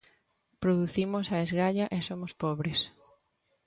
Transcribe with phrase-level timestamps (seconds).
[0.63, 2.79] "Producimos a esgalla e somos pobres".